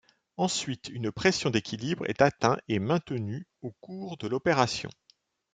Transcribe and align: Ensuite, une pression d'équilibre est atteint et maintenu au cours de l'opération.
Ensuite, 0.37 0.89
une 0.89 1.11
pression 1.11 1.51
d'équilibre 1.51 2.09
est 2.09 2.23
atteint 2.23 2.57
et 2.67 2.79
maintenu 2.79 3.45
au 3.61 3.69
cours 3.81 4.17
de 4.17 4.25
l'opération. 4.27 4.89